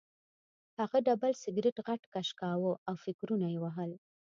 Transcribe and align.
هغه 0.79 0.97
ډبل 1.07 1.31
سګرټ 1.43 1.77
غټ 1.87 2.01
کش 2.13 2.27
کاوه 2.39 2.71
او 2.89 2.95
فکرونه 3.05 3.47
یې 3.53 3.59
وهل 3.61 3.91